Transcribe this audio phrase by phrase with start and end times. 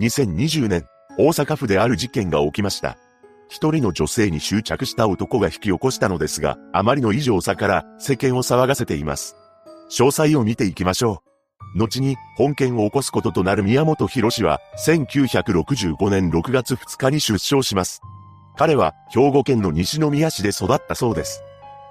[0.00, 0.86] 2020年、
[1.18, 2.96] 大阪府である事件が起きました。
[3.50, 9.36] 一人の女性に執着した男が引き起こしたのですが、あまりの異常さから世間を騒がせています。
[9.90, 11.22] 詳細を見ていきましょ
[11.74, 11.78] う。
[11.78, 18.00] 後に本件を起こすこととなる宮本博士は1965年6月2日に出生します。
[18.56, 21.42] 彼は兵庫県の西宮市で育ったそうです。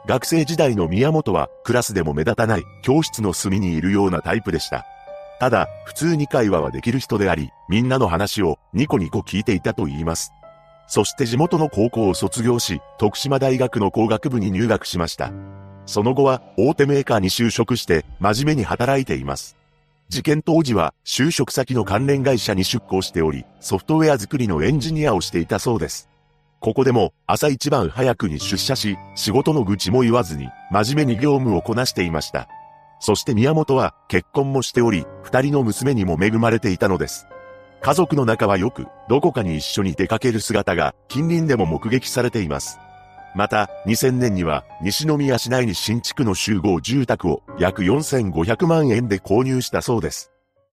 [0.07, 4.87] 学生時代の宮本はクラスでも目立たない教室の隅にいるようなタイプでした。
[5.39, 10.33] ただ、普通に会話はできる人であり、みんなの話をニコニコ聞いていたと言います。
[10.87, 15.31] そして地元の高校を卒業し、徳島大学の工学部に入学しました。
[15.85, 19.55] その後は大手メーカーに就職して真面目に働いています。
[20.09, 26.09] 事件当時は就職先の関連会社に出向しており、ソフトウェア作りのエンジニアをしていたそうです。
[26.59, 32.49] ここでも朝一番早くに出社し、仕事の愚痴も言わずに、真面目に業務をこなしていました。
[32.99, 37.27] そして宮本は結婚もしており、二人の娘にも恵まれていたのです。
[37.81, 42.77] 家族の中はよく、どこかに一緒に出かける姿が近隣でも目撃されています。
[43.35, 50.31] また、2000年には西宮市内に新築の集合住宅を約4500万円で購入したそうです。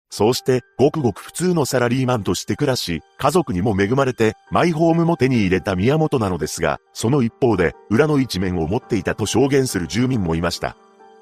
[0.08, 10.76] そうして、ごくごく普通のサラリーマンとして暮らし、家族にも恵まれて、マイホームも手に入れた宮本なのですが、その一方で、裏の一面を持っていたと証言する住民もいました。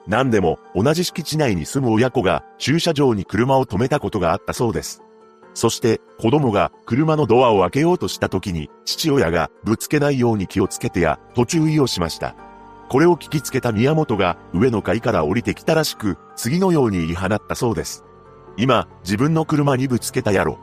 [0.06, 5.02] 何でも、同じ敷地内に住む親子が、駐車場に車を止めたことがあったそうです。
[5.54, 12.34] そして、子供が車のドアを開けようとした時に、父親がぶつけないように気をつけてや、途中意をしました。
[12.88, 18.04] これを聞きつけた宮本が、上の階から降りてきたらしく、次のように言い放ったそうです。
[18.56, 20.58] 今、自分の車にぶつけたやろ。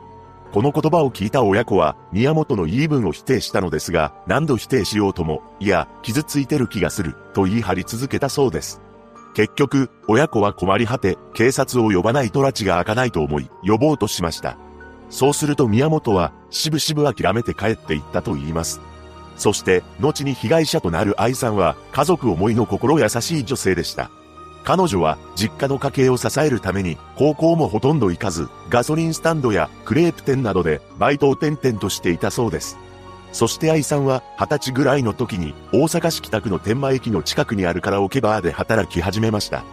[0.52, 8.82] この言葉を聞いた親子は、宮本の言い分を否定したのですが、何度否定しようとも、いや、傷ついてる気がする、と言い張り続けたそうです。
[9.34, 14.58] 結局、親子は困り果て、警察を呼ばないと拉致が開かないと思い、呼ぼうとしました。
[15.10, 18.80] そうすると宮本は、しぶしぶ諦めて帰っていったと言います。
[19.36, 24.10] そして、後に被害者となる愛さんは、家族思いの心優しい女性でした。
[24.64, 32.78] 彼女は実家の家計を支えるために高校もほとんど行かず、ガソリンスタンドやクレープ店などでバイトを転々としていたそうです。
[33.32, 39.64] そして愛さんは二十歳ぐらいの時に大阪市北区の天満駅の近くにあるカラオケバーで働き始めました。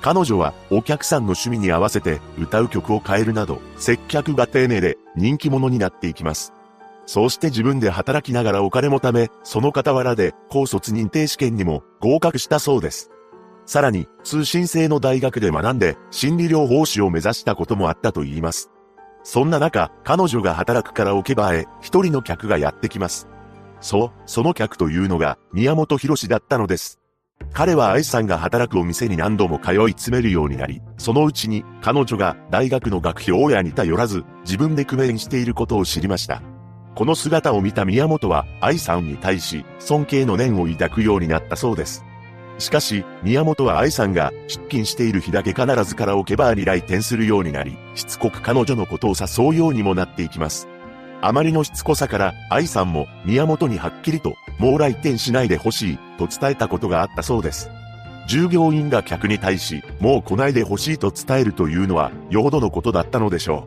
[0.00, 6.52] 彼女はお客さんの趣味に合わせて歌う曲を変えるなど接客が丁寧で人気者になっていきます。
[7.06, 13.10] そうして自分で働きながらお金も貯め、その傍らで高卒認定試験にも合格したそうです。
[13.66, 18.70] さらに、通信制の大学で学んで、心理療法士を目指したこともあったと言います。
[19.24, 23.26] そんな中、彼女が働くから置けばへ、一人の客がやってきます。
[23.80, 27.00] そう、その客というのが、宮本博士だったのです。
[27.52, 36.42] 彼は愛さんが働くお店に何度も通い詰めるようになり、そのうちに彼女が大学の学費を親に頼らず、自分で工面していることを知りました。
[36.94, 42.04] この姿を見た宮本は愛さんに対し尊敬の念を抱くようになったそうです。
[42.58, 50.68] しかし、宮本は愛さんが出勤している日だけ必ずカラオケバーに来店するようになり、しつこく彼女のことを誘うようにもなっていきます。
[51.20, 57.70] あまりのしつこさから愛さんも宮本にはっきりと、もう来店しないでほしいと伝えたことがあったそうです。
[58.28, 63.66] 従業員が客に対し、もう来ないでほしいと伝えるというのは、よほどのことだったのでしょ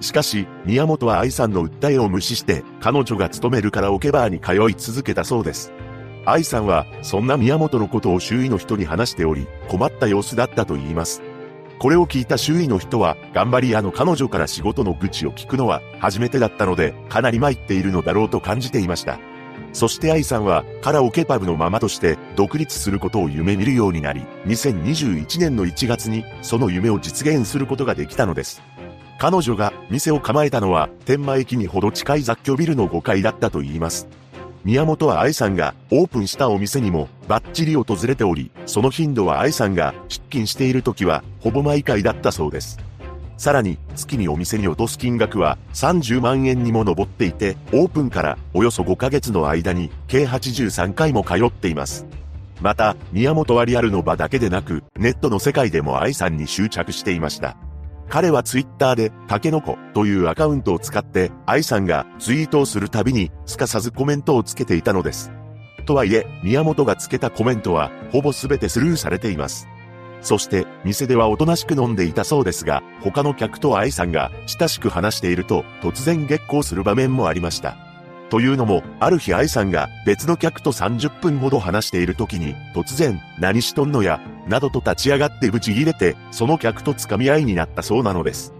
[0.00, 0.04] う。
[0.04, 5.72] しかし、宮本は愛さんの訴えを無視して、彼女が勤めるカラオケバーに通い続けたそうです。
[6.26, 11.22] 愛さんは、そんな宮本のことを周囲の人に話しており、困った様子だったと言います。
[11.78, 19.18] これを聞いた周囲の人は、頑張り屋の彼女から仕事の愚痴を聞くのは初めてだったので、かなり参っているのだろうと感じていました。
[19.74, 28.62] そして愛さんは、カラオケパブのママとして独立することを夢見るようになり、2021年の1月にその夢を実現することができたのです。
[29.18, 34.08] 彼女が店を構えたのは、天満駅にほど近い雑居ビルの5階だったと言います。
[34.64, 42.78] 宮本は愛さんがオープンしたお店にもバッチリ訪れており、その頻度は愛さんが出勤している時はほぼ毎回だったそうです。
[43.36, 52.06] さらに、月にお店に落とす金額は30万円にも上っていて、オープンからおよそ5ヶ月の間に計83回も通っています。
[52.62, 57.58] また、宮本はリアルの場だけでなく、ネットの世界でも愛さんに執着していました。
[58.08, 65.32] 彼はツイッターで、タケノコというアカウントを使って、愛さんがツイートをするたびに、すかさずコメントをつけていたのです。
[65.86, 69.68] とはいえ、宮本がつけたコメントは、ほぼすべてスルーされています。
[70.20, 77.83] そして、店ではおとなしく飲んでいたそうですが、他の客と愛さんが親しく話していると、突然激高する場面もありました。
[78.34, 88.52] というのも、ある日愛さんが別の客と30分ほど話している時に、突然、何しとんのや、などと立ち上がってぶち切れて、その客と掴み合いになったそうなのです。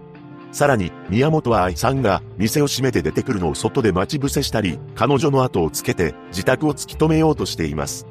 [0.53, 8.07] さらに、宮本は愛さんが店を閉めて出てくるのを外で待ち伏せしたり、彼女の後をつけて自宅を突き止めようとしています。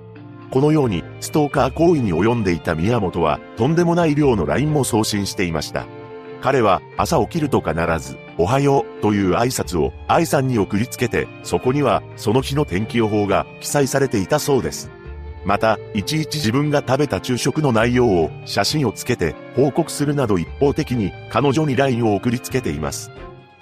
[0.50, 5.87] このように、ストーカー行為に及んでいた宮本は、とんでもない量の LINE も送信していました。
[6.44, 7.75] 彼は朝起きると必
[8.06, 14.91] ず、おはようという挨拶を愛さんに送りつけて、そこにはその日の天気予報が記載されていたそうです。
[15.46, 23.11] また、いちいち自分が食べた昼食の内容を写真をつけて報告するなど一方的に彼女に LINE を送りつけています。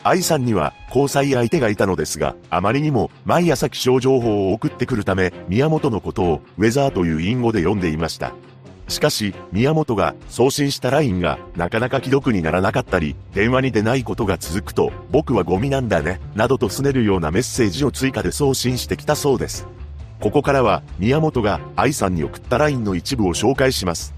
[0.02, 8.32] 愛さんには交際相手がいたのですが、あまりにも毎朝気象情報を送ってくるため、宮本のことをウェザーという隠語で呼んでいました。
[8.88, 19.66] しかし、宮本が送信した LINE がなかなか既読にならなかったり、電話に出ないことが続くと、僕はゴミなんだね、などと拗ねるようなメッセージを追加で送信してきたそうです。
[20.20, 24.14] ここからは、宮本が愛さんに送った LINE の一部を紹介します。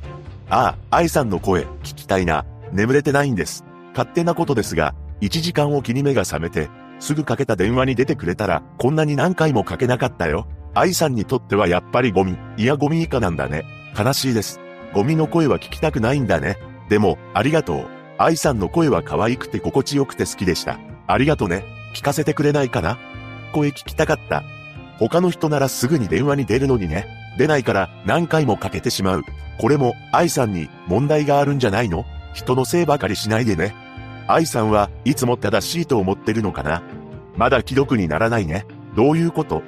[0.50, 2.44] ああ、愛さんの声、聞きたいな。
[2.72, 3.64] 眠れてないんです。
[3.92, 6.68] 勝手なことですが、1時間おきに目が覚めて、
[6.98, 10.46] すぐかけた電話に出てくれたら、こんなに何回もかけなかったよ。
[10.74, 13.64] 愛さんにとってはやっぱりゴミ、いやゴミ以下なんだね。
[13.98, 14.60] 悲しいです。
[14.92, 16.58] ゴミの声は聞きたくないんだね。
[16.88, 17.86] でも、ありがとう。
[18.18, 20.78] 愛さんの声は可愛くて心地よくて好きでした。
[21.06, 21.64] ありがとね。
[21.94, 22.98] 聞かせてくれないかな
[23.52, 24.42] 声聞きたかった。
[24.98, 27.06] 他の人ならすぐに電話に出るのにね。
[27.38, 29.22] 出ないから何回もかけてしまう。
[29.60, 32.04] これも愛さんに問題があるんじゃないの？
[32.32, 33.74] 人のせいばかりしないでね。
[34.26, 36.82] 愛さんはいつも正しいと思ってるのかな？
[37.36, 38.66] まだ既読にならないね。
[38.96, 39.62] どういうこと？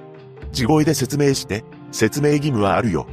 [0.53, 3.07] 地声で説明して、説明義務はあるよ。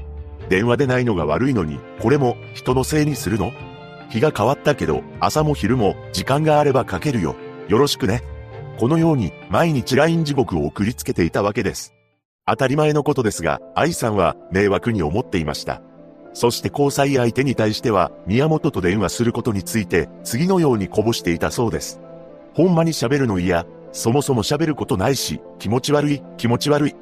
[0.50, 3.52] 電話でないのが悪いのに、これも人のせいにするの？
[4.10, 7.36] 日が変わったけど、朝も昼も時間があればかけるよ。
[7.68, 8.22] よろしくね。
[8.78, 11.94] このように毎日 LINE 地獄を送りつけていたわけです。
[12.46, 15.82] 当たり前のことですが、愛さんは迷惑に思っていました。
[16.34, 22.02] そして交際相手に対しては、宮本と電話することについて、次のようにこぼしていたそうです。
[22.56, 26.96] ほんまに喋るの嫌、そもそも喋ることないし、気持ち悪い、気持ち悪い。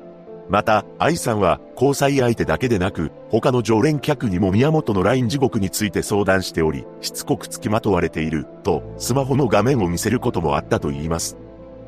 [0.49, 11.37] また、愛さんは、交際相手だけでなく、他の常連客にも宮本の LINE 地獄について相談しており、しつこく付きまとわれている、と、スマホの画面を見せることもあったと言います。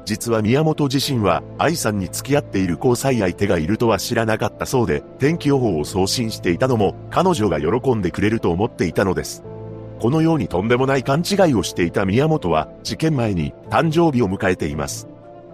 [0.05, 9.44] 実は宮本自身は愛さんに付き合っている交際相手がいるとは知らなかったそうで、天気予報を送信していたのも彼女が喜んでくれると思っていたのです。
[9.99, 15.07] このようにとんでもない勘違いをしていた宮本は事件前に誕生日を迎えています。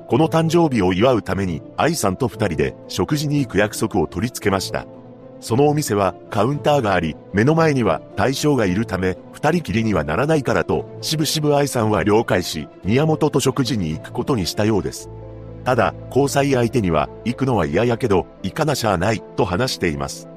[0.09, 4.87] この誕生日を祝うために愛さんと二人で食事に行く約束を取り付けました。
[5.39, 15.11] そのお店はカウンターがあり、目の前には対象がいるため、二人きりにはならないからと、しぶしぶ愛さんは了解し、宮本と食事に行くことにしたようです。
[15.63, 20.27] ただ、交際相手には、行くのは嫌やけど、行かなしゃあない、と話しています。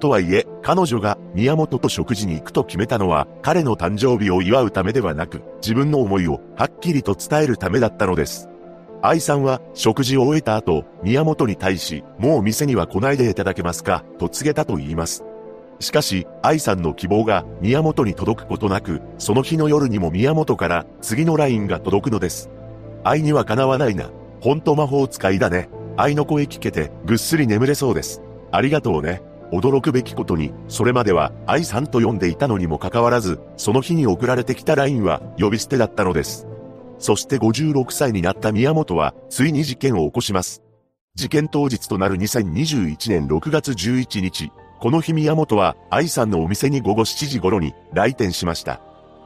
[0.00, 8.48] とはいえ、彼女が宮本と食事に行くと決めたのは、彼の誕生日を祝うためではなく、自分の思いをはっきりと伝えるためだったのです。
[9.00, 15.24] 愛さんは食事を終えた後、宮本に対し、もう店には来ないでいただけますか、と告げたと言います。
[15.80, 22.50] しかし、愛さんの希望が宮本に届くことなく、その日の夜にも宮本から次の LINE が届くのです。
[23.04, 24.10] 愛にはかなわないな。
[24.40, 25.68] ほんと魔法使いだね。
[25.96, 28.20] 愛の声聞けてぐっすり眠れそうです。
[28.50, 29.22] ありがとうね。
[29.52, 36.47] 驚くべきことに、それまでは愛さんと呼んでいたのにもかかわらず、その日に送られてきた LINE は呼び捨てだったのです。
[36.98, 40.62] そして56歳になった宮本は、ついに事件を起こします。
[41.14, 48.80] 事件当日となる2021年6月11日、この日宮本は愛さんのお店に午後7時頃に来店しました。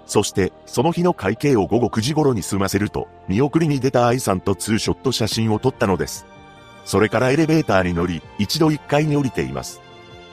[0.06, 6.26] そして、その日の会計を午後9時頃に済ませると、見送りに出た愛さんとツーショット写真を撮ったのです。
[6.84, 9.80] それからエレベーターに乗り、一度1階に降りています。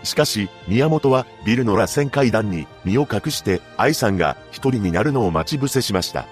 [0.04, 6.26] しかし、宮本はビルの螺旋階段に身を隠して愛さんが一人になるのを待ち伏せしました。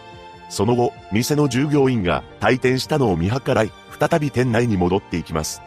[0.49, 5.61] その後、店の従業員が退店したのを見計らい、再び店内に戻っていきます。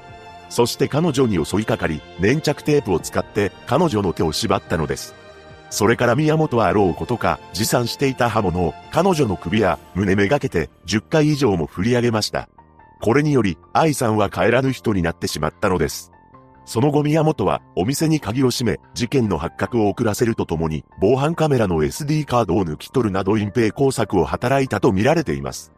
[0.49, 5.15] そして彼女に襲いかかり、粘着テープを使って彼女の手を縛ったのです。
[5.71, 12.49] それから宮本はあろうことか、持参していた刃物を彼女の首や胸めがけて10回以上も振り上げました。
[13.01, 16.11] これにより、愛さんは帰らぬ人になってしまったのです。
[16.65, 25.73] その後宮本はお店に鍵を閉め、事件の発覚を遅らせるとともに、防犯カメラの SD カードを抜き取るなど隠蔽工作を働いたと見られています。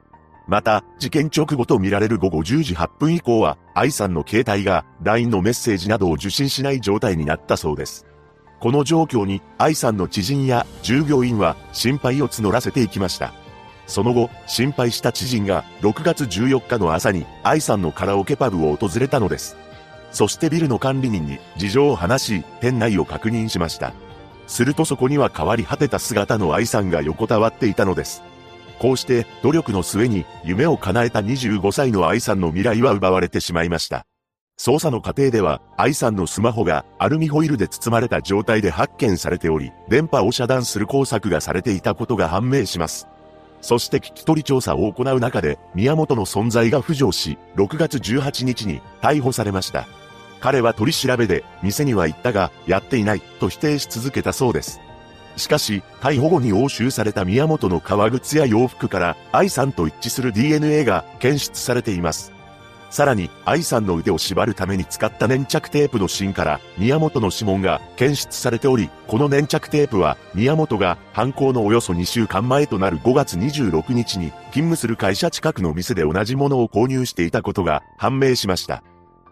[0.47, 8.07] また、事件直後と見られる午後10時8分以降は、愛さんの携帯が LINE のメッセージなどを受信しない状態になったそうです。
[8.61, 13.33] この状況に、愛さんの知人や従業員は心配を募らせていきました。
[13.87, 19.57] その後、心配した知人が6月14日の朝に愛さんのカラオケパブを訪れたのです。
[20.12, 23.92] そしてビルの管理人に事情を話し、店内を確認しました。
[24.47, 28.23] するとそこには変わり果てた姿の愛さんが横たわっていたのです。
[28.78, 34.07] こうして努力の末に夢を叶えた25歳の愛さんの未来は奪われてしまいました。
[34.61, 43.09] 捜査の過程では、愛さんのスマホがアルミホイルで包まれた状態で発見されており、電波を遮断する工作がされていたことが判明します。
[43.61, 49.87] そして聞き取り調査を行う中で、宮本の存在が浮上し、6月18日に逮捕されました。
[50.42, 54.80] 彼は取り調べで、店には行ったが、やっていない、と否定し続けたそうです。
[55.37, 62.32] しかし、逮捕後に押収された宮本の革靴や洋服から、愛さんと一致する DNA が検出されています。
[62.90, 78.82] さらに、愛さんの腕を縛るために使った粘着テープの芯から、宮本の指紋が検出されており、この粘着テープは、宮本が犯行のおよそ2週間前となる5月26日に、勤務する会社近くの店で同じものを購入していたことが判明しました。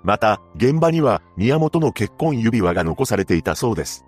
[0.03, 4.07] また、現場には、宮本の結婚指輪が残されていたそうです。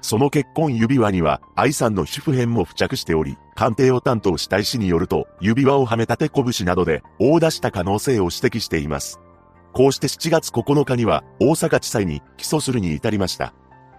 [0.00, 9.20] その結婚指輪には、愛さんの主婦編も付着しており、鑑定を担当した医師によると、指輪をはめ立て拳などで、大出した可能性を指摘しています。
[9.72, 13.54] こうして7月9日には、大阪地裁に起訴するに至りました。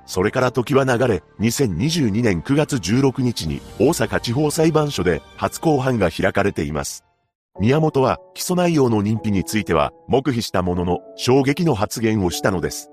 [0.05, 7.03] それから時は流れ、2022年9月16日に、大阪地方裁判所で初公判が開かれています。
[7.59, 12.91] 宮本は、起訴内容の認否については、黙秘したものの、衝撃の発言をしたのです。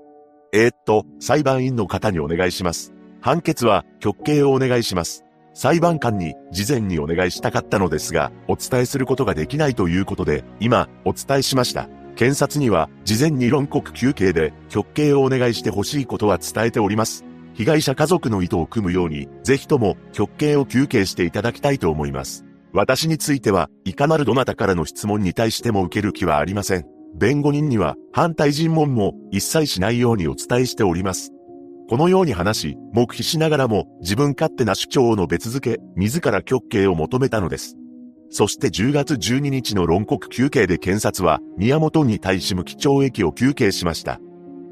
[0.53, 2.93] えー、っと、裁判員の方にお願いします。
[3.19, 5.23] 判決は極刑をお願いします。
[5.53, 11.89] 裁判官に事前にお願いしたかったのですが、お伝えすることができないということで、今、お伝えしました。
[12.15, 17.25] 検察には、事前に論告休刑で、極刑をお願いしてほしいことは伝えております。
[17.53, 22.45] 被害者家族の意図を組むように、ぜひとも、極刑を休刑していただきたいと思います。
[22.73, 26.85] 私については、いかなるどなたからの質問に対しても受ける気はありません。
[27.15, 31.31] 弁護人には、反対尋問も一切しないようにお伝えしております。
[31.87, 37.75] このように話し、黙秘しながらも自分勝手な主張を述べ続け、自ら極刑を求めたのです。
[38.31, 44.19] そして10月12日の論告休刑で検察は、宮本に対し無期懲役を求刑しました。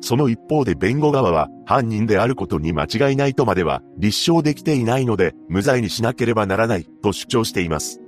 [0.02, 8.02] その一方で弁護側は、犯人であることに間違いないとまでは、立証できていないので、無罪にしなければならない、と主張しています。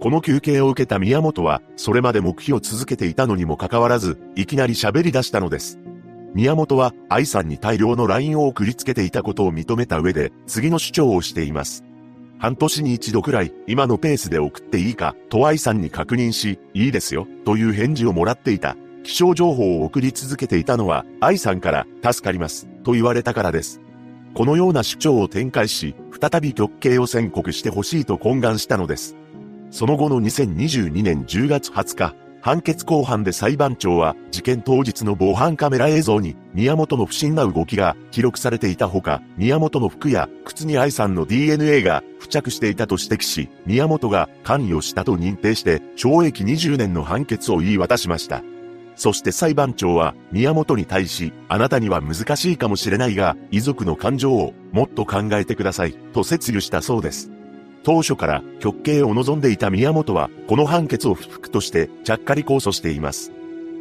[0.00, 5.78] この休刑を受けた宮本は、それまで黙秘を続けていたのにもかかわらず、いきなり喋り出したのです。
[6.34, 11.82] 宮本は愛さんに大量の LINE を送りつけていたことを認めた上で、次の主張をしています。
[12.38, 18.76] 半年に一度くらい、今のペースで送っていいか、と愛さんに確認し、いいですよ、という返事をもらっていた。
[19.06, 23.80] 気象情報を送り続けていたのは、愛さんから、助かります、と言われたからです。
[24.34, 29.16] このような主張を展開し、再び極刑を宣告してほしいと懇願したのです。
[29.70, 48.42] その後の2022年10月20日、判決公判で裁判長は事件当日の防犯カメラ映像に宮本の不審な動きが記録されていたほか、宮本の服や靴に愛さんの DNA が付着していたと指摘し、宮本が関与したと認定して懲役20年の判決を言い渡しました。
[48.96, 57.30] そして裁判長は宮本に対し、あなたには難しいかもしれないが、遺族の感情をもっと考えてください、と説諭したそうです。
[57.84, 63.32] 当初から極刑を望んでいた宮本は、この判決を不服としてちゃっかり控訴しています。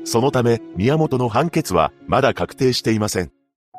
[0.04, 3.32] そのため、宮本の判決はまだ確定していません。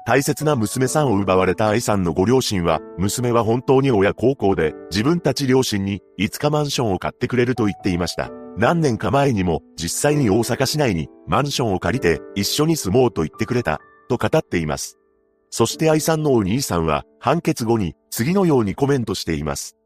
[0.06, 8.30] 大切な娘さんを奪われた愛さんのご両親は、娘は本当に親孝行で、自分たち両親に、いつかマンションを買ってくれると言っていました。
[8.56, 14.98] 何年か前にも、実際に大阪市内に、マンションを借りて、一緒に住もうと言ってくれた、と語っています。
[15.50, 19.76] そして愛さんのお兄さんは、判決後に、次のようにコメントしています。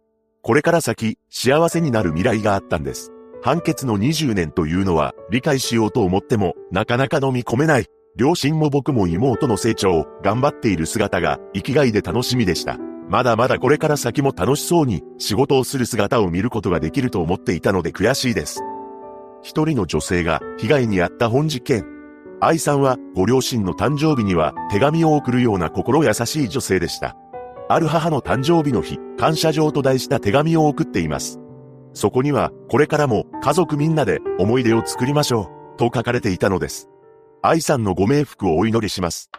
[0.42, 3.10] これから先、幸せになる未来があったんです。
[3.42, 7.86] 判決の20年というのは、理解しようと思っても、なかなか飲み込めない。
[8.16, 12.78] 両親も僕も妹の成長を、頑張っている姿が、生きがいで楽しみでした。
[13.10, 18.62] まだまだこれから先も楽しそうに、仕事をする姿を見ることができると思っていたので悔しいです。
[19.42, 21.84] 一人の女性が、被害に遭った本事件。
[22.40, 27.16] 愛さんは、ご両親の誕生日には、手紙を送るような心優しい女性でした。
[27.68, 31.40] ある母の誕生日の日、感謝状と題した手紙を送っています。
[31.94, 36.88] そこには、これからも家族みんなで思い出を作りましょう、と書かれていたのです。
[37.42, 39.30] 愛さんのご冥福をお祈りします。